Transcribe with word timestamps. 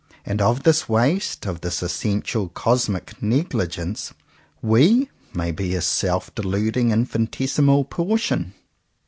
And 0.25 0.41
of 0.41 0.63
this 0.63 0.89
waste, 0.89 1.45
of 1.45 1.61
this 1.61 1.83
essential 1.83 2.49
cosmic 2.49 3.21
negligence, 3.21 4.15
we 4.59 5.11
may 5.35 5.51
be 5.51 5.75
a 5.75 5.81
self 5.81 6.33
deluding 6.33 6.87
infi 6.89 7.27
nitesimal 7.29 7.87
portion. 7.87 8.55